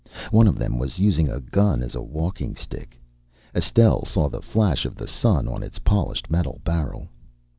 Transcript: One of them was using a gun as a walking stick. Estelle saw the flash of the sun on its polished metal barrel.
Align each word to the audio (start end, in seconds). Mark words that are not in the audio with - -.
One 0.31 0.47
of 0.47 0.57
them 0.57 0.79
was 0.79 0.97
using 0.97 1.29
a 1.29 1.39
gun 1.39 1.83
as 1.83 1.93
a 1.93 2.01
walking 2.01 2.55
stick. 2.55 2.99
Estelle 3.53 4.03
saw 4.03 4.29
the 4.29 4.41
flash 4.41 4.83
of 4.83 4.95
the 4.95 5.05
sun 5.05 5.47
on 5.47 5.61
its 5.61 5.77
polished 5.77 6.31
metal 6.31 6.59
barrel. 6.63 7.07